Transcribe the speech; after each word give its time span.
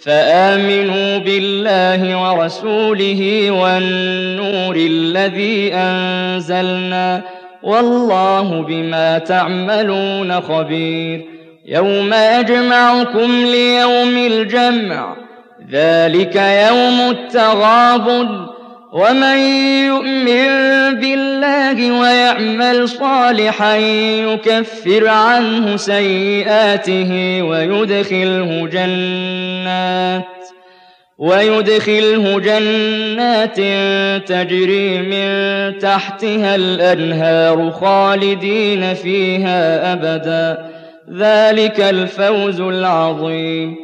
فآمنوا 0.00 1.18
بالله 1.18 2.22
ورسوله 2.22 3.50
والنور 3.50 4.76
الذي 4.76 5.74
أنزلنا 5.74 7.22
والله 7.62 8.62
بما 8.62 9.18
تعملون 9.18 10.40
خبير. 10.40 11.24
يوم 11.66 12.14
يجمعكم 12.14 13.44
ليوم 13.44 14.16
الجمع 14.16 15.16
ذلك 15.70 16.36
يوم 16.36 17.10
التغابن. 17.10 18.46
ومن 18.94 19.38
يؤمن 19.86 20.46
بالله 21.00 22.00
ويعمل 22.00 22.88
صالحا 22.88 23.76
يكفر 23.76 25.08
عنه 25.08 25.76
سيئاته 25.76 27.42
ويدخله 27.42 28.68
جنات 28.72 30.24
ويدخله 31.18 32.40
جنات 32.40 33.56
تجري 34.28 34.98
من 34.98 35.78
تحتها 35.78 36.54
الأنهار 36.54 37.70
خالدين 37.70 38.94
فيها 38.94 39.92
أبدا 39.92 40.70
ذلك 41.12 41.80
الفوز 41.80 42.60
العظيم 42.60 43.83